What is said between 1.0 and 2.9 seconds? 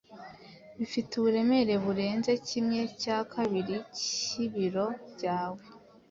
uburemere burenze kimwe